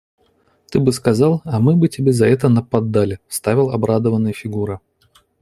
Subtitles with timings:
[0.71, 4.81] Ты бы сказал, а мы бы тебе за это наподдали,– вставил обрадованный Фигура.